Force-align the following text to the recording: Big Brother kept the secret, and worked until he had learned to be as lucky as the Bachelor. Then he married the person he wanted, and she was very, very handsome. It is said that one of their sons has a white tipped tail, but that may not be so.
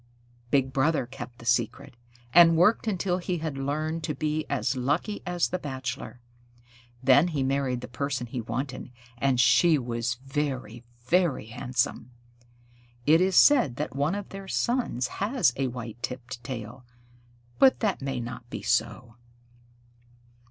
Big 0.49 0.73
Brother 0.73 1.05
kept 1.05 1.37
the 1.37 1.45
secret, 1.45 1.93
and 2.33 2.57
worked 2.57 2.87
until 2.87 3.19
he 3.19 3.37
had 3.37 3.55
learned 3.55 4.03
to 4.05 4.15
be 4.15 4.47
as 4.49 4.75
lucky 4.75 5.21
as 5.27 5.49
the 5.49 5.59
Bachelor. 5.59 6.21
Then 7.03 7.27
he 7.27 7.43
married 7.43 7.81
the 7.81 7.87
person 7.87 8.25
he 8.25 8.41
wanted, 8.41 8.89
and 9.19 9.39
she 9.39 9.77
was 9.77 10.15
very, 10.25 10.83
very 11.05 11.45
handsome. 11.45 12.09
It 13.05 13.21
is 13.21 13.35
said 13.35 13.75
that 13.75 13.95
one 13.95 14.15
of 14.15 14.29
their 14.29 14.47
sons 14.47 15.05
has 15.21 15.53
a 15.55 15.67
white 15.67 16.01
tipped 16.01 16.43
tail, 16.43 16.83
but 17.59 17.79
that 17.81 18.01
may 18.01 18.19
not 18.19 18.49
be 18.49 18.63
so. 18.63 19.17